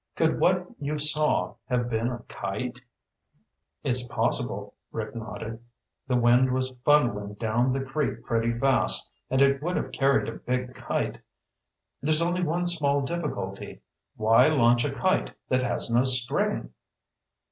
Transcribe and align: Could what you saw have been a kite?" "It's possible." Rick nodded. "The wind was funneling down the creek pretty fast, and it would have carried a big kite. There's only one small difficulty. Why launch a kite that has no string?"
Could 0.15 0.39
what 0.39 0.65
you 0.79 0.97
saw 0.97 1.57
have 1.69 1.87
been 1.87 2.07
a 2.09 2.23
kite?" 2.27 2.81
"It's 3.83 4.07
possible." 4.07 4.73
Rick 4.91 5.15
nodded. 5.15 5.61
"The 6.07 6.15
wind 6.15 6.51
was 6.53 6.73
funneling 6.83 7.37
down 7.37 7.71
the 7.71 7.83
creek 7.85 8.23
pretty 8.25 8.51
fast, 8.51 9.11
and 9.29 9.43
it 9.43 9.61
would 9.61 9.75
have 9.75 9.91
carried 9.91 10.27
a 10.27 10.39
big 10.39 10.73
kite. 10.73 11.21
There's 12.01 12.23
only 12.23 12.41
one 12.41 12.65
small 12.65 13.01
difficulty. 13.01 13.81
Why 14.15 14.47
launch 14.47 14.83
a 14.85 14.91
kite 14.91 15.35
that 15.49 15.61
has 15.61 15.91
no 15.91 16.03
string?" 16.05 16.73